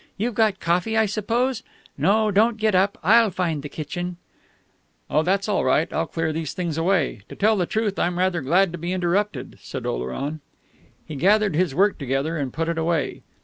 You've 0.17 0.33
got 0.33 0.59
coffee, 0.59 0.97
I 0.97 1.05
suppose? 1.05 1.61
No, 1.95 2.31
don't 2.31 2.57
get 2.57 2.73
up 2.73 2.97
I'll 3.03 3.29
find 3.29 3.61
the 3.61 3.69
kitchen" 3.69 4.17
"Oh, 5.11 5.21
that's 5.21 5.47
all 5.47 5.63
right, 5.63 5.93
I'll 5.93 6.07
clear 6.07 6.33
these 6.33 6.53
things 6.53 6.75
away. 6.75 7.21
To 7.29 7.35
tell 7.35 7.55
the 7.55 7.67
truth, 7.67 7.99
I'm 7.99 8.17
rather 8.17 8.41
glad 8.41 8.71
to 8.71 8.79
be 8.79 8.93
interrupted," 8.93 9.59
said 9.61 9.85
Oleron. 9.85 10.39
He 11.05 11.13
gathered 11.15 11.55
his 11.55 11.75
work 11.75 11.99
together 11.99 12.35
and 12.35 12.51
put 12.51 12.67
it 12.67 12.79
away. 12.79 13.21